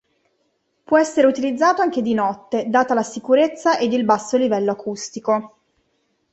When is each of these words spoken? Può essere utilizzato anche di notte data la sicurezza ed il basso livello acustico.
Può 0.83 0.97
essere 0.97 1.27
utilizzato 1.27 1.83
anche 1.83 2.01
di 2.01 2.15
notte 2.15 2.67
data 2.69 2.95
la 2.95 3.03
sicurezza 3.03 3.77
ed 3.77 3.93
il 3.93 4.03
basso 4.03 4.35
livello 4.35 4.71
acustico. 4.71 5.57